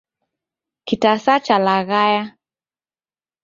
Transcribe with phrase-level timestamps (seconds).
[0.87, 2.23] Kitasa chalaghaya